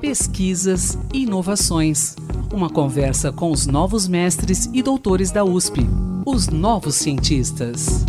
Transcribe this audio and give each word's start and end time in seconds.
Pesquisas 0.00 0.98
e 1.12 1.22
inovações. 1.22 2.16
Uma 2.52 2.68
conversa 2.68 3.32
com 3.32 3.50
os 3.50 3.66
novos 3.66 4.06
mestres 4.06 4.66
e 4.72 4.82
doutores 4.82 5.30
da 5.30 5.44
USP, 5.44 5.86
os 6.26 6.48
novos 6.48 6.96
cientistas. 6.96 8.04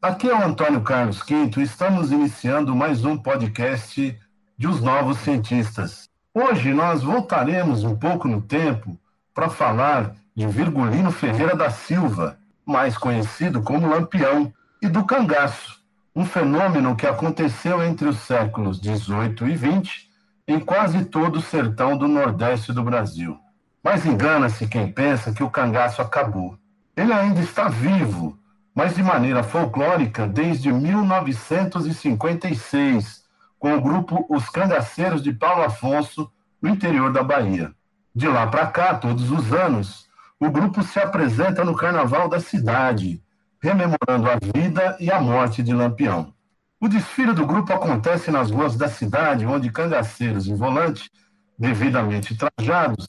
Aqui 0.00 0.28
é 0.28 0.34
o 0.34 0.44
Antônio 0.44 0.80
Carlos 0.80 1.22
Quinto 1.22 1.60
estamos 1.60 2.10
iniciando 2.10 2.74
mais 2.74 3.04
um 3.04 3.16
podcast 3.16 4.18
de 4.56 4.66
Os 4.66 4.80
Novos 4.80 5.18
Cientistas. 5.18 6.08
Hoje 6.34 6.72
nós 6.72 7.02
voltaremos 7.02 7.84
um 7.84 7.96
pouco 7.96 8.26
no 8.26 8.40
tempo 8.40 8.98
para 9.34 9.48
falar 9.48 10.14
de 10.34 10.46
Virgulino 10.46 11.10
Ferreira 11.10 11.54
da 11.54 11.70
Silva, 11.70 12.38
mais 12.64 12.96
conhecido 12.96 13.62
como 13.62 13.88
Lampião, 13.88 14.52
e 14.80 14.88
do 14.88 15.04
cangaço, 15.04 15.77
um 16.18 16.24
fenômeno 16.24 16.96
que 16.96 17.06
aconteceu 17.06 17.80
entre 17.80 18.08
os 18.08 18.18
séculos 18.18 18.80
18 18.80 19.46
e 19.46 19.54
20 19.54 20.10
em 20.48 20.58
quase 20.58 21.04
todo 21.04 21.36
o 21.36 21.40
sertão 21.40 21.96
do 21.96 22.08
Nordeste 22.08 22.72
do 22.72 22.82
Brasil. 22.82 23.38
Mas 23.84 24.04
engana-se 24.04 24.66
quem 24.66 24.90
pensa 24.90 25.32
que 25.32 25.44
o 25.44 25.50
cangaço 25.50 26.02
acabou. 26.02 26.58
Ele 26.96 27.12
ainda 27.12 27.38
está 27.38 27.68
vivo, 27.68 28.36
mas 28.74 28.96
de 28.96 29.02
maneira 29.04 29.44
folclórica 29.44 30.26
desde 30.26 30.72
1956, 30.72 33.22
com 33.56 33.76
o 33.76 33.80
grupo 33.80 34.26
Os 34.28 34.48
Cangaceiros 34.48 35.22
de 35.22 35.32
Paulo 35.32 35.62
Afonso, 35.62 36.28
no 36.60 36.68
interior 36.68 37.12
da 37.12 37.22
Bahia. 37.22 37.70
De 38.12 38.26
lá 38.26 38.44
para 38.48 38.66
cá, 38.66 38.96
todos 38.96 39.30
os 39.30 39.52
anos, 39.52 40.08
o 40.40 40.50
grupo 40.50 40.82
se 40.82 40.98
apresenta 40.98 41.64
no 41.64 41.76
Carnaval 41.76 42.28
da 42.28 42.40
cidade, 42.40 43.22
rememorando 43.60 44.30
a 44.30 44.38
vida 44.54 44.96
e 45.00 45.10
a 45.10 45.20
morte 45.20 45.62
de 45.62 45.72
Lampião. 45.72 46.32
O 46.80 46.88
desfile 46.88 47.32
do 47.32 47.46
grupo 47.46 47.72
acontece 47.72 48.30
nas 48.30 48.50
ruas 48.50 48.76
da 48.76 48.88
cidade, 48.88 49.44
onde 49.44 49.70
cangaceiros 49.70 50.46
em 50.46 50.54
volante, 50.54 51.10
devidamente 51.58 52.36
trajados, 52.36 53.06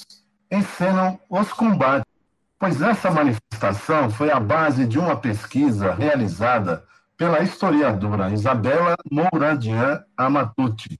encenam 0.51 1.19
os 1.29 1.53
combates, 1.53 2.11
pois 2.57 2.81
essa 2.81 3.11
manifestação 3.11 4.09
foi 4.09 4.31
a 4.31 4.39
base 4.39 4.87
de 4.87 4.97
uma 4.97 5.15
pesquisa 5.15 5.93
realizada 5.93 6.83
pela 7.15 7.41
historiadora 7.41 8.31
Isabela 8.31 8.95
Mouradian 9.11 10.03
Amatucci. 10.17 10.99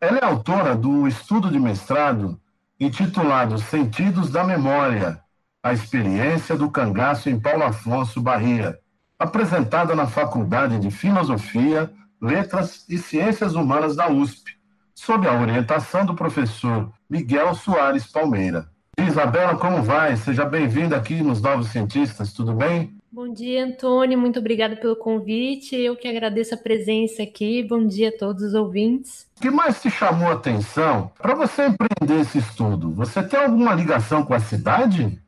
Ela 0.00 0.18
é 0.18 0.24
autora 0.24 0.74
do 0.74 1.06
estudo 1.06 1.50
de 1.50 1.58
mestrado 1.58 2.40
intitulado 2.78 3.58
Sentidos 3.58 4.30
da 4.30 4.44
Memória, 4.44 5.20
a 5.62 5.72
experiência 5.72 6.56
do 6.56 6.70
cangaço 6.70 7.28
em 7.28 7.40
Paulo 7.40 7.64
Afonso 7.64 8.20
Bahia, 8.20 8.78
apresentada 9.18 9.94
na 9.94 10.06
Faculdade 10.06 10.78
de 10.78 10.90
Filosofia, 10.90 11.90
Letras 12.20 12.84
e 12.88 12.98
Ciências 12.98 13.54
Humanas 13.54 13.96
da 13.96 14.10
USP, 14.10 14.52
sob 14.94 15.26
a 15.26 15.40
orientação 15.40 16.04
do 16.04 16.14
professor 16.14 16.90
Miguel 17.08 17.54
Soares 17.54 18.06
Palmeira. 18.06 18.68
Isabela, 18.98 19.56
como 19.56 19.82
vai? 19.82 20.16
Seja 20.16 20.44
bem-vinda 20.44 20.96
aqui 20.96 21.22
nos 21.22 21.40
Novos 21.40 21.68
Cientistas, 21.68 22.32
tudo 22.32 22.54
bem? 22.54 22.96
Bom 23.12 23.32
dia, 23.32 23.64
Antônio. 23.64 24.18
Muito 24.18 24.38
obrigada 24.38 24.76
pelo 24.76 24.96
convite. 24.96 25.74
Eu 25.74 25.96
que 25.96 26.06
agradeço 26.06 26.54
a 26.54 26.58
presença 26.58 27.22
aqui. 27.22 27.62
Bom 27.62 27.86
dia 27.86 28.10
a 28.10 28.18
todos 28.18 28.42
os 28.42 28.52
ouvintes. 28.52 29.26
O 29.38 29.40
que 29.40 29.50
mais 29.50 29.80
te 29.80 29.90
chamou 29.90 30.28
a 30.28 30.34
atenção 30.34 31.10
para 31.16 31.34
você 31.34 31.66
empreender 31.66 32.20
esse 32.20 32.38
estudo? 32.38 32.92
Você 32.92 33.22
tem 33.22 33.40
alguma 33.40 33.74
ligação 33.74 34.22
com 34.22 34.34
a 34.34 34.40
cidade? 34.40 35.18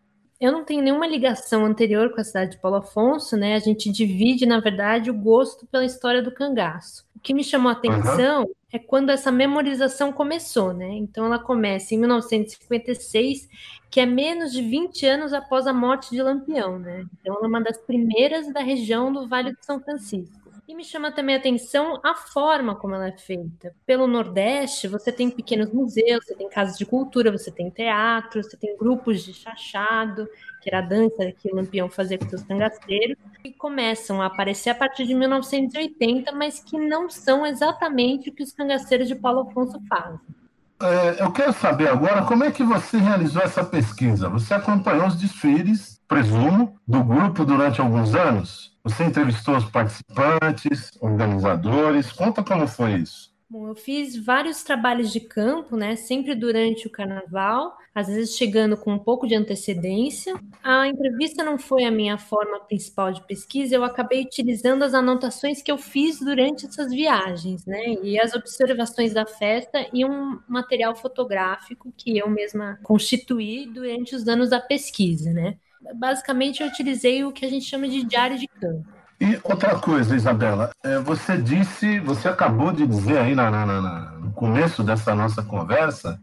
Eu 0.41 0.53
não 0.53 0.64
tenho 0.64 0.83
nenhuma 0.83 1.06
ligação 1.06 1.64
anterior 1.64 2.11
com 2.14 2.20
a 2.20 2.25
cidade 2.25 2.53
de 2.53 2.58
Paulo 2.58 2.77
Afonso, 2.77 3.36
né? 3.36 3.56
A 3.56 3.58
gente 3.58 3.91
divide, 3.91 4.47
na 4.47 4.61
verdade, 4.61 5.11
o 5.11 5.14
gosto 5.14 5.67
pela 5.67 5.84
história 5.84 6.22
do 6.22 6.31
cangaço. 6.31 7.05
O 7.17 7.20
que 7.20 7.34
me 7.34 7.42
chamou 7.42 7.70
a 7.70 7.72
atenção 7.72 8.42
uhum. 8.42 8.55
é 8.72 8.78
quando 8.78 9.11
essa 9.11 9.33
memorização 9.33 10.12
começou, 10.12 10.72
né? 10.72 10.91
Então 10.92 11.27
ela 11.27 11.41
começa 11.41 11.92
em 11.92 11.98
1956, 11.98 13.48
que 13.91 13.98
é 13.98 14.06
menos 14.06 14.53
de 14.53 14.62
20 14.62 15.05
anos 15.06 15.33
após 15.33 15.66
a 15.66 15.72
morte 15.72 16.11
de 16.11 16.22
Lampião, 16.22 16.78
né? 16.78 17.04
Então 17.21 17.34
ela 17.34 17.47
é 17.47 17.48
uma 17.48 17.60
das 17.60 17.77
primeiras 17.77 18.53
da 18.53 18.60
região 18.60 19.12
do 19.12 19.27
Vale 19.27 19.53
de 19.53 19.66
São 19.66 19.81
Francisco. 19.81 20.38
E 20.69 20.75
me 20.75 20.84
chama 20.84 21.11
também 21.11 21.34
a 21.34 21.39
atenção 21.39 21.99
a 22.05 22.15
forma 22.15 22.77
como 22.77 22.95
ela 22.95 23.09
é 23.09 23.17
feita. 23.17 23.75
Pelo 23.87 24.06
Nordeste, 24.06 24.87
você 24.87 25.11
tem 25.11 25.31
pequenos 25.31 25.73
museus, 25.73 26.27
você 26.27 26.34
tem 26.34 26.47
casas 26.47 26.77
de 26.77 26.84
cultura, 26.84 27.33
você 27.33 27.51
tem 27.51 27.71
teatro, 27.71 28.45
você 28.45 28.55
tem 28.55 28.77
grupos 28.77 29.25
de 29.25 29.33
chachado, 29.33 30.28
que 30.61 30.69
era 30.69 30.81
a 30.81 30.87
dança 30.87 31.33
que 31.33 31.51
o 31.51 31.57
Lampião 31.57 31.89
fazia 31.89 32.19
com 32.19 32.28
seus 32.28 32.43
cangaceiros, 32.43 33.17
que 33.43 33.51
começam 33.55 34.21
a 34.21 34.27
aparecer 34.27 34.69
a 34.69 34.75
partir 34.75 35.07
de 35.07 35.15
1980, 35.15 36.33
mas 36.33 36.61
que 36.61 36.78
não 36.78 37.09
são 37.09 37.47
exatamente 37.47 38.28
o 38.28 38.34
que 38.34 38.43
os 38.43 38.53
cangaceiros 38.53 39.09
de 39.09 39.15
Paulo 39.15 39.49
Afonso 39.49 39.81
fazem. 39.89 40.21
É, 40.83 41.23
eu 41.23 41.33
quero 41.33 41.55
saber 41.55 41.89
agora 41.89 42.27
como 42.27 42.45
é 42.45 42.51
que 42.51 42.62
você 42.62 42.99
realizou 42.99 43.41
essa 43.41 43.65
pesquisa. 43.65 44.28
Você 44.28 44.53
acompanhou 44.53 45.07
os 45.07 45.17
desfiles, 45.17 45.99
presumo, 46.07 46.78
do 46.87 47.03
grupo 47.03 47.47
durante 47.47 47.81
alguns 47.81 48.15
anos? 48.15 48.78
Você 48.88 49.04
entrevistou 49.04 49.54
os 49.54 49.66
participantes, 49.66 50.91
organizadores? 50.99 52.10
Conta 52.10 52.43
como 52.43 52.66
foi 52.66 52.94
isso. 52.94 53.31
Bom, 53.50 53.69
eu 53.69 53.75
fiz 53.75 54.16
vários 54.16 54.62
trabalhos 54.62 55.12
de 55.12 55.21
campo, 55.21 55.76
né? 55.76 55.94
Sempre 55.94 56.34
durante 56.34 56.87
o 56.87 56.91
carnaval, 56.91 57.77
às 57.94 58.06
vezes 58.06 58.34
chegando 58.34 58.78
com 58.78 58.94
um 58.94 58.98
pouco 58.98 59.27
de 59.27 59.34
antecedência. 59.34 60.34
A 60.62 60.88
entrevista 60.88 61.44
não 61.44 61.59
foi 61.59 61.84
a 61.84 61.91
minha 61.91 62.16
forma 62.16 62.60
principal 62.60 63.12
de 63.12 63.27
pesquisa, 63.27 63.75
eu 63.75 63.84
acabei 63.84 64.22
utilizando 64.22 64.82
as 64.82 64.94
anotações 64.94 65.60
que 65.60 65.71
eu 65.71 65.77
fiz 65.77 66.19
durante 66.19 66.65
essas 66.65 66.91
viagens, 66.91 67.66
né? 67.66 67.94
E 68.03 68.19
as 68.19 68.32
observações 68.34 69.12
da 69.12 69.27
festa 69.27 69.87
e 69.93 70.03
um 70.03 70.41
material 70.48 70.94
fotográfico 70.94 71.93
que 71.94 72.16
eu 72.16 72.28
mesma 72.31 72.78
constituí 72.82 73.66
durante 73.66 74.15
os 74.15 74.27
anos 74.27 74.48
da 74.48 74.60
pesquisa, 74.60 75.31
né? 75.31 75.59
Basicamente 75.94 76.62
eu 76.62 76.69
utilizei 76.69 77.25
o 77.25 77.33
que 77.33 77.44
a 77.44 77.50
gente 77.50 77.65
chama 77.65 77.89
de 77.89 78.03
diário 78.05 78.39
de 78.39 78.47
campo. 78.47 78.87
E 79.21 79.39
outra 79.43 79.78
coisa, 79.78 80.15
Isabela, 80.15 80.71
é, 80.84 80.99
você 81.00 81.37
disse, 81.37 81.99
você 82.00 82.28
acabou 82.28 82.71
de 82.72 82.87
dizer 82.87 83.19
aí 83.19 83.34
na, 83.34 83.50
na, 83.50 83.66
na, 83.66 84.11
no 84.12 84.33
começo 84.33 84.84
dessa 84.84 85.15
nossa 85.15 85.43
conversa 85.43 86.21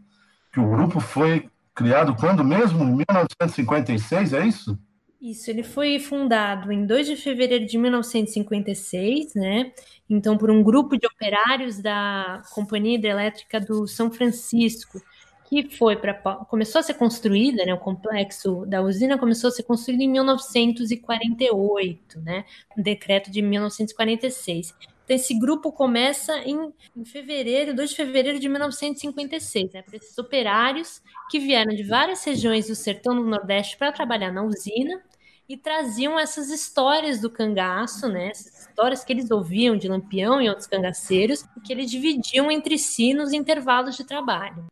que 0.50 0.58
o 0.58 0.70
grupo 0.70 0.98
foi 0.98 1.50
criado 1.74 2.16
quando 2.16 2.42
mesmo? 2.42 2.82
Em 2.84 3.04
1956, 3.06 4.32
é 4.32 4.46
isso? 4.46 4.78
Isso, 5.20 5.50
ele 5.50 5.62
foi 5.62 5.98
fundado 5.98 6.72
em 6.72 6.86
2 6.86 7.06
de 7.06 7.16
fevereiro 7.16 7.66
de 7.66 7.76
1956, 7.76 9.34
né? 9.34 9.72
Então, 10.08 10.38
por 10.38 10.50
um 10.50 10.62
grupo 10.62 10.96
de 10.96 11.06
operários 11.06 11.82
da 11.82 12.42
Companhia 12.54 12.96
Hidrelétrica 12.96 13.60
do 13.60 13.86
São 13.86 14.10
Francisco, 14.10 15.02
que 15.48 15.70
foi 15.76 15.96
para 15.96 16.14
começou 16.48 16.80
a 16.80 16.82
ser 16.82 16.94
construída, 16.94 17.64
né, 17.64 17.72
o 17.72 17.78
complexo 17.78 18.66
da 18.66 18.82
usina 18.82 19.16
começou 19.16 19.46
a 19.48 19.52
ser 19.52 19.62
construído 19.62 20.00
em 20.00 20.08
1948, 20.08 22.20
né, 22.20 22.44
um 22.76 22.82
decreto 22.82 23.30
de 23.30 23.40
1946. 23.40 24.74
Então, 25.04 25.14
esse 25.14 25.38
grupo 25.38 25.70
começa 25.70 26.36
em, 26.38 26.72
em 26.96 27.04
fevereiro, 27.04 27.72
2 27.74 27.90
de 27.90 27.96
fevereiro 27.96 28.40
de 28.40 28.48
1956, 28.48 29.72
né, 29.72 29.82
para 29.82 29.96
esses 29.96 30.18
operários 30.18 31.00
que 31.30 31.38
vieram 31.38 31.72
de 31.74 31.84
várias 31.84 32.24
regiões 32.24 32.66
do 32.66 32.74
sertão 32.74 33.14
do 33.14 33.24
Nordeste 33.24 33.76
para 33.76 33.92
trabalhar 33.92 34.32
na 34.32 34.42
usina 34.42 35.00
e 35.48 35.56
traziam 35.56 36.18
essas 36.18 36.50
histórias 36.50 37.20
do 37.20 37.30
cangaço, 37.30 38.08
né, 38.08 38.30
essas 38.30 38.66
histórias 38.66 39.04
que 39.04 39.12
eles 39.12 39.30
ouviam 39.30 39.76
de 39.76 39.86
Lampião 39.86 40.42
e 40.42 40.48
outros 40.48 40.66
cangaceiros, 40.66 41.44
que 41.64 41.72
eles 41.72 41.88
dividiam 41.88 42.50
entre 42.50 42.76
si 42.76 43.14
nos 43.14 43.32
intervalos 43.32 43.96
de 43.96 44.02
trabalho 44.02 44.66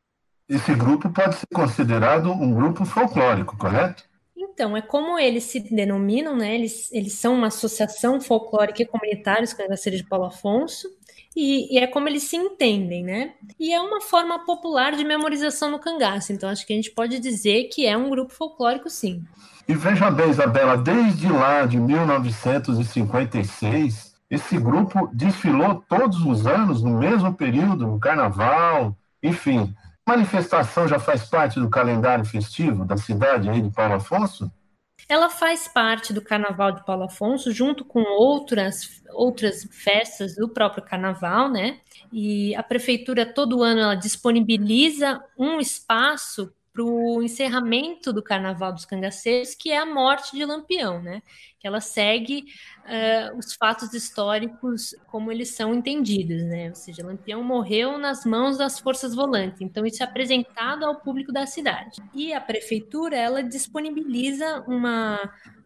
esse 0.49 0.75
grupo 0.75 1.11
pode 1.11 1.37
ser 1.37 1.47
considerado 1.53 2.31
um 2.31 2.55
grupo 2.55 2.85
folclórico, 2.85 3.57
correto? 3.57 4.05
Então, 4.37 4.77
é 4.77 4.83
como 4.83 5.19
eles 5.19 5.45
se 5.45 5.59
denominam, 5.59 6.37
né? 6.37 6.55
Eles, 6.55 6.93
eles 6.93 7.15
são 7.15 7.35
uma 7.35 7.47
associação 7.49 8.21
folclórica 8.21 8.83
e 8.83 8.87
comunitária, 8.87 9.43
os 9.43 9.53
cangaceiros 9.53 10.01
de 10.01 10.07
Paulo 10.07 10.27
Afonso, 10.27 10.87
e, 11.35 11.75
e, 11.75 11.79
é 11.79 11.89
como 11.89 12.09
eles 12.09 12.23
se 12.25 12.37
entendem, 12.37 13.03
né? 13.03 13.33
E 13.59 13.73
é 13.73 13.81
uma 13.81 14.01
forma 14.01 14.45
popular 14.45 14.93
de 14.93 15.03
memorização 15.03 15.69
no 15.71 15.81
cangaço, 15.81 16.33
então 16.33 16.49
acho 16.49 16.65
que 16.65 16.73
a 16.73 16.77
gente 16.77 16.93
pode 16.93 17.19
dizer 17.19 17.65
que 17.65 17.85
é 17.85 17.97
um 17.97 18.09
grupo 18.11 18.33
folclórico, 18.33 18.89
sim. 18.89 19.25
E 19.67 19.75
veja 19.75 20.09
bem, 20.11 20.31
Isabela, 20.31 20.77
desde 20.77 21.27
lá 21.27 21.67
de 21.67 21.81
1956, 21.81 24.15
esse 24.31 24.57
grupo 24.59 25.09
desfilou 25.13 25.83
todos 25.89 26.25
os 26.25 26.47
anos, 26.47 26.81
no 26.83 26.99
mesmo 26.99 27.35
período, 27.35 27.87
no 27.87 27.99
carnaval, 27.99 28.95
enfim 29.23 29.75
manifestação 30.07 30.87
já 30.87 30.99
faz 30.99 31.25
parte 31.25 31.59
do 31.59 31.71
calendário 31.71 32.25
festivo 32.25 32.85
da 32.85 32.97
cidade 32.97 33.49
aí 33.49 33.61
de 33.61 33.71
Paulo 33.71 33.95
Afonso? 33.95 34.51
Ela 35.09 35.29
faz 35.29 35.69
parte 35.69 36.13
do 36.13 36.23
Carnaval 36.23 36.73
de 36.73 36.85
Paulo 36.85 37.05
Afonso, 37.05 37.53
junto 37.53 37.85
com 37.85 38.01
outras, 38.01 39.03
outras 39.13 39.65
festas 39.71 40.35
do 40.35 40.49
próprio 40.49 40.85
Carnaval, 40.85 41.51
né? 41.51 41.81
E 42.13 42.55
a 42.55 42.63
prefeitura 42.63 43.27
todo 43.27 43.63
ano 43.63 43.81
ela 43.81 43.95
disponibiliza 43.95 45.23
um 45.39 45.61
espaço 45.61 46.53
para 46.75 46.83
o 46.83 47.23
encerramento 47.23 48.13
do 48.13 48.21
Carnaval 48.21 48.73
dos 48.73 48.85
Cangaceiros, 48.85 49.55
que 49.55 49.71
é 49.71 49.79
a 49.79 49.87
morte 49.87 50.37
de 50.37 50.45
Lampião, 50.45 51.01
né? 51.01 51.23
Que 51.61 51.69
ela 51.69 51.81
segue 51.81 52.47
uh, 52.81 53.39
os 53.39 53.55
fatos 53.55 53.95
históricos 53.95 54.93
como 55.07 55.31
eles 55.31 55.55
são 55.55 55.73
entendidos, 55.73 56.43
né? 56.43 56.71
Ou 56.71 56.75
seja, 56.75 57.07
Lampião 57.07 57.45
morreu 57.45 57.97
nas 57.97 58.25
mãos 58.25 58.59
das 58.59 58.81
forças 58.81 59.15
volantes, 59.15 59.61
então 59.61 59.87
isso 59.87 60.03
é 60.03 60.07
apresentado 60.07 60.85
ao 60.85 60.97
público 60.97 61.33
da 61.33 61.47
cidade. 61.47 62.03
E 62.13 62.35
a 62.35 62.41
prefeitura, 62.41 63.17
ela 63.17 63.41
disponibiliza 63.41 64.65
uma 64.67 65.21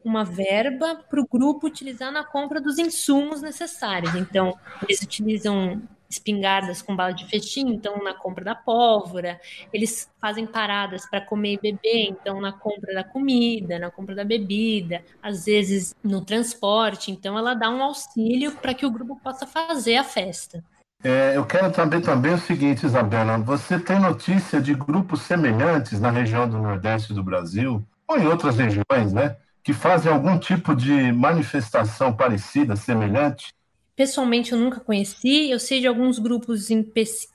uma 0.04 0.24
verba 0.24 1.04
para 1.10 1.20
o 1.20 1.26
grupo 1.26 1.66
utilizar 1.66 2.10
na 2.10 2.24
compra 2.24 2.60
dos 2.60 2.78
insumos 2.78 3.42
necessários. 3.42 4.14
Então, 4.14 4.56
eles 4.82 5.02
utilizam 5.02 5.82
espingardas 6.08 6.82
com 6.82 6.96
bala 6.96 7.12
de 7.12 7.26
festim, 7.26 7.68
então 7.68 8.02
na 8.02 8.14
compra 8.14 8.44
da 8.44 8.54
pólvora, 8.54 9.40
eles 9.72 10.10
fazem 10.20 10.46
paradas 10.46 11.06
para 11.08 11.20
comer 11.20 11.54
e 11.54 11.72
beber, 11.72 12.08
então 12.08 12.40
na 12.40 12.52
compra 12.52 12.94
da 12.94 13.04
comida, 13.04 13.78
na 13.78 13.90
compra 13.90 14.14
da 14.14 14.24
bebida, 14.24 15.02
às 15.22 15.44
vezes 15.44 15.94
no 16.02 16.24
transporte, 16.24 17.10
então 17.10 17.36
ela 17.36 17.54
dá 17.54 17.70
um 17.70 17.82
auxílio 17.82 18.52
para 18.52 18.74
que 18.74 18.86
o 18.86 18.90
grupo 18.90 19.20
possa 19.22 19.46
fazer 19.46 19.96
a 19.96 20.04
festa. 20.04 20.64
É, 21.02 21.36
eu 21.36 21.46
quero 21.46 21.72
saber 21.72 22.00
também 22.00 22.34
o 22.34 22.38
seguinte, 22.38 22.84
Isabela, 22.84 23.38
você 23.38 23.78
tem 23.78 24.00
notícia 24.00 24.60
de 24.60 24.74
grupos 24.74 25.22
semelhantes 25.22 26.00
na 26.00 26.10
região 26.10 26.48
do 26.48 26.58
Nordeste 26.58 27.14
do 27.14 27.22
Brasil, 27.22 27.86
ou 28.06 28.18
em 28.18 28.26
outras 28.26 28.56
regiões, 28.56 29.12
né, 29.12 29.36
que 29.62 29.72
fazem 29.72 30.10
algum 30.10 30.38
tipo 30.38 30.74
de 30.74 31.12
manifestação 31.12 32.12
parecida, 32.12 32.74
semelhante? 32.74 33.52
Pessoalmente 33.98 34.52
eu 34.52 34.58
nunca 34.60 34.78
conheci, 34.78 35.50
eu 35.50 35.58
sei 35.58 35.80
de 35.80 35.88
alguns 35.88 36.20
grupos 36.20 36.70
em 36.70 36.88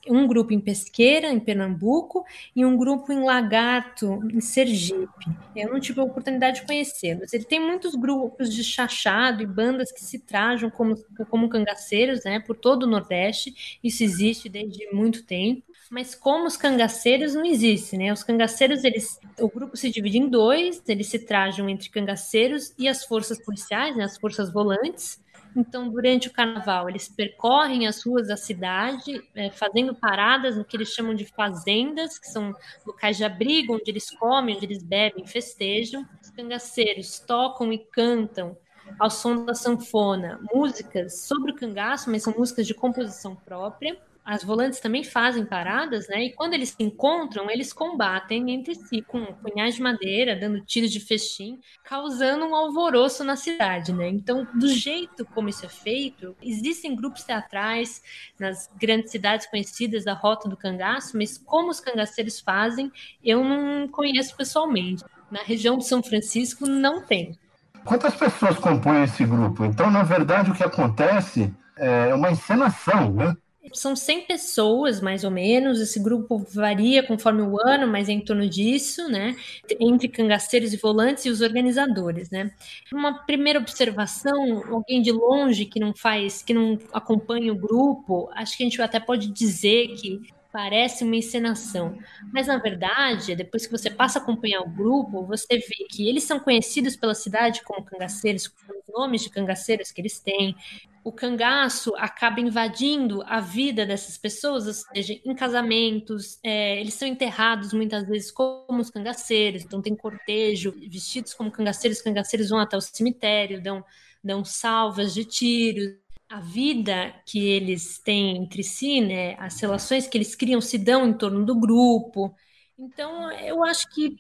um 0.07 0.25
grupo 0.25 0.53
em 0.53 0.61
Pesqueira, 0.61 1.27
em 1.27 1.37
Pernambuco, 1.37 2.23
e 2.55 2.63
um 2.63 2.77
grupo 2.77 3.11
em 3.11 3.21
Lagarto, 3.21 4.21
em 4.33 4.39
Sergipe. 4.39 5.27
Eu 5.53 5.73
não 5.73 5.79
tive 5.81 5.99
a 5.99 6.05
oportunidade 6.05 6.61
de 6.61 6.65
conhecê-los. 6.65 7.33
Ele 7.33 7.43
tem 7.43 7.59
muitos 7.59 7.95
grupos 7.95 8.49
de 8.49 8.63
chachado 8.63 9.43
e 9.43 9.45
bandas 9.45 9.91
que 9.91 10.05
se 10.05 10.19
trajam 10.19 10.69
como, 10.69 10.95
como 11.29 11.49
cangaceiros, 11.49 12.23
né, 12.23 12.39
por 12.39 12.55
todo 12.55 12.83
o 12.83 12.89
Nordeste. 12.89 13.77
Isso 13.83 14.01
existe 14.01 14.47
desde 14.47 14.89
muito 14.93 15.25
tempo. 15.25 15.63
Mas 15.91 16.15
como 16.15 16.47
os 16.47 16.55
cangaceiros 16.55 17.35
não 17.35 17.45
existe, 17.45 17.97
né? 17.97 18.11
Os 18.13 18.23
cangaceiros, 18.23 18.85
eles, 18.85 19.19
o 19.37 19.49
grupo 19.49 19.75
se 19.75 19.91
divide 19.91 20.17
em 20.17 20.29
dois, 20.29 20.81
eles 20.87 21.07
se 21.07 21.19
trajam 21.19 21.67
entre 21.67 21.89
cangaceiros 21.89 22.73
e 22.79 22.87
as 22.87 23.03
forças 23.03 23.37
policiais, 23.37 23.97
né, 23.97 24.05
as 24.05 24.17
forças 24.17 24.51
volantes. 24.51 25.21
Então, 25.55 25.89
durante 25.89 26.27
o 26.27 26.33
carnaval, 26.33 26.89
eles 26.89 27.07
percorrem 27.07 27.87
as 27.87 28.03
ruas 28.03 28.27
da 28.27 28.35
cidade, 28.37 29.21
é, 29.35 29.49
fazendo 29.51 29.93
paradas 29.93 30.57
no 30.57 30.65
que 30.65 30.75
eles 30.75 30.89
chamam 30.89 31.13
de 31.13 31.25
fazendas, 31.25 32.17
que 32.17 32.27
são 32.27 32.53
locais 32.85 33.17
de 33.17 33.23
abrigo, 33.23 33.75
onde 33.75 33.89
eles 33.89 34.09
comem, 34.09 34.55
onde 34.55 34.65
eles 34.65 34.83
bebem, 34.83 35.27
festejam. 35.27 36.07
Os 36.21 36.31
cangaceiros 36.31 37.19
tocam 37.19 37.71
e 37.71 37.77
cantam 37.77 38.57
ao 38.99 39.09
som 39.09 39.45
da 39.45 39.53
sanfona 39.53 40.39
músicas 40.53 41.21
sobre 41.21 41.51
o 41.51 41.55
cangaço, 41.55 42.09
mas 42.09 42.23
são 42.23 42.33
músicas 42.37 42.67
de 42.67 42.73
composição 42.73 43.35
própria 43.35 43.97
as 44.25 44.43
volantes 44.43 44.79
também 44.79 45.03
fazem 45.03 45.45
paradas, 45.45 46.07
né? 46.07 46.25
E 46.25 46.33
quando 46.33 46.53
eles 46.53 46.69
se 46.69 46.81
encontram, 46.81 47.49
eles 47.49 47.73
combatem 47.73 48.51
entre 48.51 48.73
si 48.75 49.01
com 49.01 49.25
punhais 49.25 49.75
de 49.75 49.81
madeira, 49.81 50.35
dando 50.35 50.61
tiros 50.61 50.91
de 50.91 50.99
festim, 50.99 51.59
causando 51.83 52.45
um 52.45 52.55
alvoroço 52.55 53.23
na 53.23 53.35
cidade, 53.35 53.91
né? 53.91 54.07
Então, 54.07 54.47
do 54.53 54.69
jeito 54.69 55.25
como 55.25 55.49
isso 55.49 55.65
é 55.65 55.69
feito, 55.69 56.35
existem 56.41 56.95
grupos 56.95 57.23
teatrais 57.23 58.01
nas 58.39 58.69
grandes 58.79 59.11
cidades 59.11 59.45
conhecidas 59.47 60.05
da 60.05 60.13
Rota 60.13 60.47
do 60.47 60.55
Cangaço, 60.55 61.17
mas 61.17 61.37
como 61.37 61.69
os 61.69 61.81
cangaceiros 61.81 62.39
fazem, 62.39 62.91
eu 63.23 63.43
não 63.43 63.87
conheço 63.87 64.35
pessoalmente. 64.37 65.03
Na 65.29 65.41
região 65.41 65.77
de 65.77 65.85
São 65.85 66.01
Francisco 66.01 66.65
não 66.65 67.01
tem. 67.01 67.37
Quantas 67.83 68.15
pessoas 68.15 68.57
compõem 68.57 69.03
esse 69.03 69.25
grupo? 69.25 69.65
Então, 69.65 69.91
na 69.91 70.03
verdade, 70.03 70.49
o 70.49 70.53
que 70.53 70.63
acontece 70.63 71.53
é 71.75 72.13
uma 72.13 72.31
encenação, 72.31 73.11
né? 73.11 73.35
São 73.71 73.95
100 73.95 74.25
pessoas, 74.25 74.99
mais 74.99 75.23
ou 75.23 75.31
menos. 75.31 75.79
Esse 75.79 75.99
grupo 75.99 76.37
varia 76.53 77.01
conforme 77.01 77.41
o 77.41 77.57
ano, 77.65 77.87
mas 77.87 78.09
é 78.09 78.11
em 78.11 78.19
torno 78.19 78.47
disso, 78.49 79.07
né? 79.07 79.35
Entre 79.79 80.09
cangaceiros 80.09 80.73
e 80.73 80.77
volantes 80.77 81.25
e 81.25 81.29
os 81.29 81.39
organizadores, 81.39 82.29
né? 82.29 82.51
Uma 82.91 83.25
primeira 83.25 83.59
observação, 83.59 84.63
alguém 84.69 85.01
de 85.01 85.11
longe 85.11 85.65
que 85.65 85.79
não 85.79 85.93
faz, 85.95 86.41
que 86.41 86.53
não 86.53 86.77
acompanha 86.91 87.53
o 87.53 87.55
grupo, 87.55 88.29
acho 88.33 88.57
que 88.57 88.63
a 88.63 88.65
gente 88.65 88.81
até 88.81 88.99
pode 88.99 89.31
dizer 89.31 89.87
que 89.95 90.19
parece 90.51 91.03
uma 91.03 91.15
encenação. 91.15 91.97
Mas, 92.31 92.47
na 92.47 92.57
verdade, 92.57 93.35
depois 93.35 93.65
que 93.65 93.71
você 93.71 93.89
passa 93.89 94.19
a 94.19 94.21
acompanhar 94.21 94.61
o 94.61 94.69
grupo, 94.69 95.25
você 95.25 95.57
vê 95.57 95.87
que 95.89 96.07
eles 96.07 96.23
são 96.25 96.39
conhecidos 96.39 96.95
pela 96.95 97.15
cidade 97.15 97.63
como 97.63 97.83
cangaceiros, 97.83 98.47
com 98.47 98.73
os 98.77 98.93
nomes 98.93 99.23
de 99.23 99.29
cangaceiros 99.31 99.91
que 99.91 100.01
eles 100.01 100.19
têm. 100.19 100.55
O 101.03 101.11
cangaço 101.11 101.93
acaba 101.97 102.39
invadindo 102.39 103.21
a 103.25 103.41
vida 103.41 103.85
dessas 103.85 104.17
pessoas, 104.17 104.67
ou 104.67 104.73
seja, 104.73 105.19
em 105.25 105.35
casamentos, 105.35 106.39
é, 106.41 106.79
eles 106.79 106.93
são 106.93 107.07
enterrados 107.07 107.73
muitas 107.73 108.07
vezes 108.07 108.31
como 108.31 108.79
os 108.79 108.89
cangaceiros, 108.89 109.63
então 109.63 109.81
tem 109.81 109.95
cortejo, 109.95 110.71
vestidos 110.89 111.33
como 111.33 111.51
cangaceiros, 111.51 111.97
os 111.97 112.03
cangaceiros 112.03 112.49
vão 112.49 112.59
até 112.59 112.77
o 112.77 112.81
cemitério, 112.81 113.61
dão, 113.61 113.83
dão 114.23 114.45
salvas 114.45 115.13
de 115.13 115.25
tiros, 115.25 115.93
a 116.29 116.39
vida 116.39 117.13
que 117.27 117.45
eles 117.47 117.99
têm 117.99 118.37
entre 118.37 118.63
si, 118.63 119.01
né, 119.01 119.35
as 119.39 119.59
relações 119.59 120.07
que 120.07 120.17
eles 120.17 120.35
criam 120.35 120.61
se 120.61 120.77
dão 120.77 121.07
em 121.07 121.13
torno 121.13 121.45
do 121.45 121.53
grupo. 121.59 122.33
Então, 122.77 123.31
eu 123.31 123.63
acho 123.63 123.87
que 123.89 124.15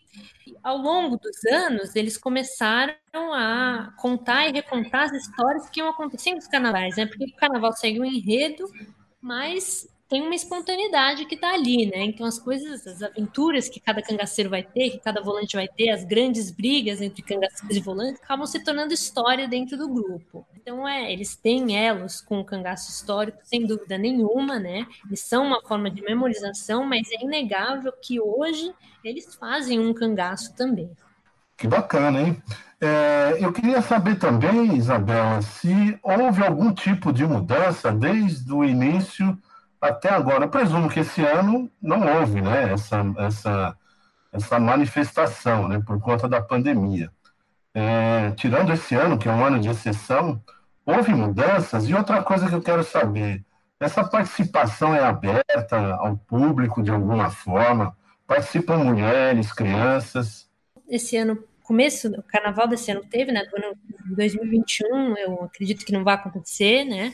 ao 0.63 0.77
longo 0.77 1.17
dos 1.17 1.43
anos 1.45 1.95
eles 1.95 2.17
começaram 2.17 2.95
a 3.15 3.93
contar 3.97 4.47
e 4.47 4.51
recontar 4.51 5.05
as 5.05 5.13
histórias 5.13 5.69
que 5.69 5.79
iam 5.79 5.89
acontecendo 5.89 6.35
nos 6.35 6.47
carnavais, 6.47 6.95
né? 6.95 7.05
Porque 7.05 7.25
o 7.25 7.35
carnaval 7.35 7.73
segue 7.73 7.99
um 7.99 8.05
enredo, 8.05 8.65
mas 9.19 9.87
tem 10.13 10.21
uma 10.21 10.35
espontaneidade 10.35 11.25
que 11.25 11.33
está 11.33 11.55
ali, 11.55 11.87
né? 11.87 12.03
Então 12.03 12.27
as 12.27 12.37
coisas, 12.37 12.85
as 12.85 13.01
aventuras 13.01 13.67
que 13.67 13.79
cada 13.79 13.99
cangaceiro 13.99 14.47
vai 14.47 14.61
ter, 14.61 14.91
que 14.91 14.99
cada 14.99 15.19
volante 15.19 15.55
vai 15.55 15.67
ter, 15.67 15.89
as 15.89 16.03
grandes 16.03 16.51
brigas 16.51 17.01
entre 17.01 17.23
cangaceiros 17.23 17.75
e 17.75 17.79
volantes 17.79 18.21
acabam 18.21 18.45
se 18.45 18.63
tornando 18.63 18.93
história 18.93 19.47
dentro 19.47 19.75
do 19.75 19.89
grupo. 19.89 20.45
Então 20.55 20.87
é, 20.87 21.11
eles 21.11 21.35
têm 21.35 21.75
elos 21.75 22.21
com 22.21 22.39
o 22.39 22.45
cangaço 22.45 22.91
histórico, 22.91 23.39
sem 23.43 23.65
dúvida 23.65 23.97
nenhuma, 23.97 24.59
né? 24.59 24.85
Eles 25.07 25.21
são 25.21 25.47
uma 25.47 25.59
forma 25.63 25.89
de 25.89 26.03
memorização, 26.03 26.85
mas 26.85 27.11
é 27.11 27.23
inegável 27.23 27.91
que 27.99 28.21
hoje 28.21 28.71
eles 29.03 29.33
fazem 29.33 29.79
um 29.79 29.95
cangaço 29.95 30.53
também. 30.55 30.91
Que 31.57 31.67
bacana, 31.67 32.21
hein? 32.21 32.43
É, 32.79 33.37
eu 33.39 33.51
queria 33.51 33.81
saber 33.81 34.19
também, 34.19 34.75
Isabela, 34.75 35.41
se 35.41 35.97
houve 36.03 36.43
algum 36.43 36.71
tipo 36.71 37.11
de 37.11 37.25
mudança 37.25 37.91
desde 37.91 38.53
o 38.53 38.63
início 38.63 39.35
até 39.89 40.09
agora. 40.09 40.47
Presumo 40.47 40.89
que 40.89 41.01
esse 41.01 41.21
ano 41.21 41.69
não 41.81 42.19
houve 42.19 42.41
né, 42.41 42.73
essa, 42.73 43.03
essa, 43.17 43.77
essa 44.31 44.59
manifestação 44.59 45.67
né, 45.67 45.81
por 45.85 45.99
conta 45.99 46.27
da 46.27 46.41
pandemia. 46.41 47.11
É, 47.73 48.31
tirando 48.31 48.71
esse 48.71 48.95
ano, 48.95 49.17
que 49.17 49.27
é 49.27 49.31
um 49.31 49.43
ano 49.43 49.59
de 49.59 49.69
exceção, 49.69 50.41
houve 50.85 51.13
mudanças. 51.13 51.87
E 51.87 51.93
outra 51.93 52.21
coisa 52.23 52.47
que 52.47 52.55
eu 52.55 52.61
quero 52.61 52.83
saber: 52.83 53.43
essa 53.79 54.03
participação 54.03 54.93
é 54.93 55.03
aberta 55.03 55.95
ao 55.95 56.17
público 56.17 56.81
de 56.81 56.91
alguma 56.91 57.29
forma? 57.29 57.95
Participam 58.27 58.77
mulheres, 58.77 59.51
crianças? 59.51 60.49
Esse 60.87 61.17
ano 61.17 61.43
começo, 61.63 62.09
o 62.09 62.23
carnaval 62.23 62.67
desse 62.67 62.91
ano 62.91 63.01
teve, 63.09 63.31
né? 63.31 63.43
Do 63.45 63.57
ano 63.57 63.75
2021, 64.15 65.17
eu 65.17 65.43
acredito 65.43 65.85
que 65.85 65.93
não 65.93 66.03
vai 66.03 66.15
acontecer, 66.15 66.83
né? 66.85 67.13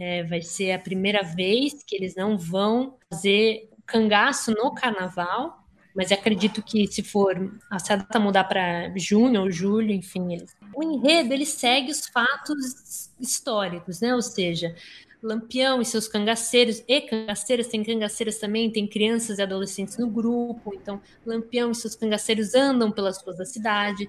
É, 0.00 0.24
vai 0.24 0.40
ser 0.40 0.72
a 0.72 0.78
primeira 0.78 1.22
vez 1.22 1.82
que 1.86 1.94
eles 1.94 2.14
não 2.16 2.38
vão 2.38 2.96
fazer 3.12 3.68
cangaço 3.84 4.50
no 4.52 4.72
carnaval, 4.72 5.62
mas 5.94 6.10
acredito 6.10 6.62
que 6.62 6.86
se 6.86 7.02
for 7.02 7.36
a 7.70 7.76
data 7.76 8.18
mudar 8.18 8.44
para 8.44 8.90
junho 8.96 9.42
ou 9.42 9.50
julho, 9.50 9.92
enfim, 9.92 10.32
eles, 10.32 10.56
o 10.74 10.82
enredo 10.82 11.34
ele 11.34 11.44
segue 11.44 11.90
os 11.90 12.06
fatos 12.06 13.10
históricos, 13.20 14.00
né? 14.00 14.14
Ou 14.14 14.22
seja, 14.22 14.74
Lampião 15.22 15.82
e 15.82 15.84
seus 15.84 16.08
cangaceiros 16.08 16.82
e 16.88 17.00
cangaceiras, 17.02 17.66
tem 17.66 17.84
cangaceiras 17.84 18.38
também, 18.38 18.70
tem 18.70 18.86
crianças 18.86 19.38
e 19.38 19.42
adolescentes 19.42 19.98
no 19.98 20.08
grupo, 20.08 20.72
então 20.74 21.00
Lampião 21.26 21.70
e 21.70 21.74
seus 21.74 21.94
cangaceiros 21.94 22.54
andam 22.54 22.90
pelas 22.90 23.22
ruas 23.22 23.36
da 23.36 23.44
cidade, 23.44 24.08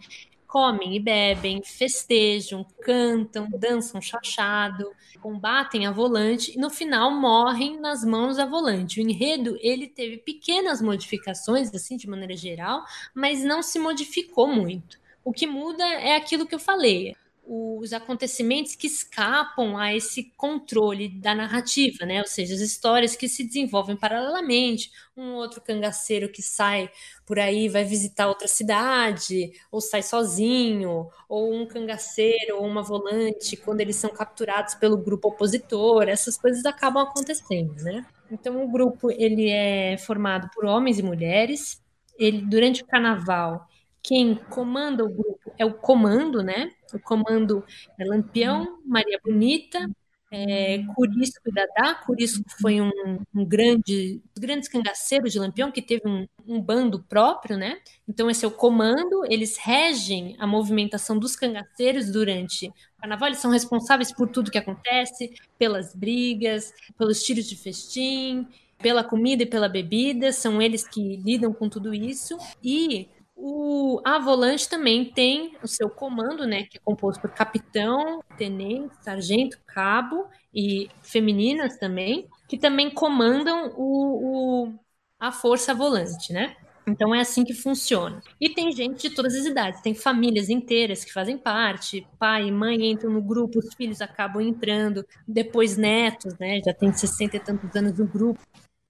comem 0.52 0.98
e 0.98 1.00
bebem, 1.00 1.64
festejam, 1.64 2.66
cantam, 2.82 3.48
dançam 3.50 4.02
chachado, 4.02 4.92
combatem 5.22 5.88
a 5.88 5.92
volante 5.92 6.52
e 6.54 6.60
no 6.60 6.70
final 6.70 7.10
morrem 7.10 7.80
nas 7.80 8.04
mãos 8.04 8.36
da 8.36 8.46
volante. 8.46 9.00
O 9.00 9.10
enredo 9.10 9.58
ele 9.62 9.88
teve 9.88 10.18
pequenas 10.18 10.82
modificações 10.82 11.74
assim 11.74 11.96
de 11.96 12.06
maneira 12.06 12.36
geral, 12.36 12.84
mas 13.16 13.42
não 13.42 13.64
se 13.64 13.80
modificou 13.80 14.46
muito. 14.46 15.00
O 15.24 15.32
que 15.32 15.48
muda 15.48 15.86
é 15.86 16.18
aquilo 16.18 16.46
que 16.46 16.54
eu 16.54 16.60
falei. 16.60 17.16
Os 17.54 17.92
acontecimentos 17.92 18.76
que 18.76 18.88
escapam 18.88 19.78
a 19.78 19.94
esse 19.94 20.32
controle 20.38 21.10
da 21.10 21.36
narrativa, 21.36 22.06
né? 22.06 22.22
Ou 22.22 22.28
seja, 22.28 22.56
as 22.56 22.62
histórias 22.62 23.14
que 23.14 23.28
se 23.28 23.44
desenvolvem 23.44 23.98
paralelamente, 23.98 24.90
um 25.18 25.34
outro 25.34 25.60
cangaceiro 25.60 26.30
que 26.30 26.42
sai 26.42 26.90
por 27.26 27.38
aí, 27.38 27.68
vai 27.68 27.84
visitar 27.84 28.30
outra 28.30 28.48
cidade, 28.48 29.52
ou 29.70 29.82
sai 29.82 30.02
sozinho, 30.02 31.10
ou 31.28 31.54
um 31.54 31.66
cangaceiro 31.66 32.56
ou 32.56 32.66
uma 32.66 32.82
volante, 32.82 33.58
quando 33.58 33.82
eles 33.82 33.98
são 33.98 34.12
capturados 34.12 34.76
pelo 34.76 34.96
grupo 34.96 35.28
opositor, 35.28 36.08
essas 36.08 36.38
coisas 36.38 36.66
acabam 36.66 37.04
acontecendo, 37.04 37.76
né? 37.84 38.06
Então 38.32 38.64
o 38.64 38.72
grupo 38.72 39.12
ele 39.12 39.50
é 39.50 39.98
formado 39.98 40.50
por 40.56 40.64
homens 40.64 41.00
e 41.00 41.04
mulheres. 41.04 41.82
Ele 42.18 42.42
durante 42.44 42.82
o 42.82 42.86
carnaval 42.86 43.68
quem 44.04 44.36
comanda 44.36 45.06
o 45.06 45.10
grupo 45.10 45.54
é 45.58 45.66
o 45.66 45.74
comando, 45.74 46.42
né? 46.44 46.72
O 46.94 47.00
comando 47.00 47.64
é 48.00 48.06
Lampião, 48.06 48.80
Maria 48.86 49.20
Bonita, 49.24 49.90
é, 50.32 50.84
Curisco 50.96 51.42
e 51.46 51.52
Dadá. 51.52 51.96
Curisco 51.96 52.44
foi 52.60 52.82
um, 52.82 53.20
um 53.36 53.46
grande, 53.46 54.22
grandes 54.40 54.70
cangaceiros 54.70 55.32
de 55.32 55.40
Lampião 55.40 55.72
que 55.72 55.82
teve 55.82 56.08
um, 56.08 56.26
um, 56.48 56.62
bando 56.62 57.04
próprio, 57.04 57.58
né? 57.58 57.80
Então 58.08 58.30
esse 58.30 58.46
é 58.46 58.48
o 58.48 58.52
comando. 58.52 59.26
Eles 59.30 59.58
regem 59.58 60.36
a 60.40 60.48
movimentação 60.48 61.20
dos 61.20 61.36
cangaceiros 61.36 62.10
durante 62.10 62.68
o 62.68 63.02
Carnaval. 63.02 63.28
Eles 63.28 63.40
são 63.40 63.52
responsáveis 63.52 64.12
por 64.12 64.30
tudo 64.30 64.50
que 64.50 64.58
acontece, 64.58 65.34
pelas 65.60 65.94
brigas, 65.94 66.74
pelos 66.98 67.22
tiros 67.22 67.48
de 67.48 67.58
festim, 67.58 68.48
pela 68.80 69.04
comida 69.04 69.44
e 69.44 69.46
pela 69.46 69.68
bebida. 69.68 70.32
São 70.32 70.62
eles 70.62 70.88
que 70.88 71.18
lidam 71.18 71.54
com 71.54 71.68
tudo 71.68 71.94
isso 71.94 72.38
e 72.64 73.10
o, 73.44 74.00
a 74.06 74.20
volante 74.20 74.70
também 74.70 75.12
tem 75.12 75.58
o 75.64 75.68
seu 75.68 75.90
comando, 75.90 76.46
né, 76.46 76.64
que 76.64 76.78
é 76.78 76.82
composto 76.84 77.20
por 77.20 77.32
capitão, 77.32 78.24
tenente, 78.38 78.96
sargento, 79.04 79.60
cabo 79.66 80.28
e 80.54 80.90
femininas 81.02 81.78
também, 81.78 82.28
que 82.48 82.58
também 82.58 82.92
comandam 82.92 83.74
o, 83.76 84.68
o, 84.68 84.74
a 85.20 85.32
força 85.32 85.74
volante, 85.74 86.32
né? 86.32 86.56
Então 86.88 87.16
é 87.16 87.22
assim 87.22 87.44
que 87.44 87.54
funciona. 87.54 88.22
E 88.40 88.50
tem 88.50 88.72
gente 88.72 89.10
de 89.10 89.16
todas 89.16 89.36
as 89.36 89.46
idades, 89.46 89.82
tem 89.82 89.96
famílias 89.96 90.50
inteiras 90.50 91.04
que 91.04 91.12
fazem 91.12 91.38
parte, 91.38 92.08
pai 92.20 92.48
e 92.48 92.52
mãe 92.52 92.92
entram 92.92 93.12
no 93.12 93.22
grupo, 93.22 93.60
os 93.60 93.74
filhos 93.74 94.02
acabam 94.02 94.42
entrando, 94.42 95.06
depois 95.28 95.78
netos, 95.78 96.38
né? 96.38 96.60
Já 96.64 96.74
tem 96.74 96.94
60 96.94 97.38
e 97.38 97.40
tantos 97.40 97.76
anos 97.76 97.98
no 97.98 98.06
grupo. 98.06 98.40